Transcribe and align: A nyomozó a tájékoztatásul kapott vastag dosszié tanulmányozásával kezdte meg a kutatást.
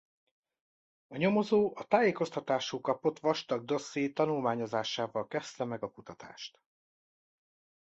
A 1.07 1.17
nyomozó 1.17 1.71
a 1.75 1.83
tájékoztatásul 1.83 2.81
kapott 2.81 3.19
vastag 3.19 3.65
dosszié 3.65 4.09
tanulmányozásával 4.09 5.27
kezdte 5.27 5.63
meg 5.63 5.83
a 5.83 5.91
kutatást. 5.91 6.59